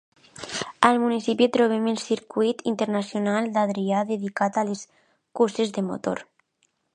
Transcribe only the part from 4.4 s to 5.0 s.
a les